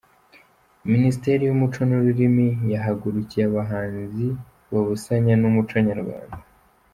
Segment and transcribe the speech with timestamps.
[0.91, 4.25] Minisiteri yumuco nururimi yahagurukiye abahanzi
[4.71, 6.37] babusanya n’umuco nyarwanda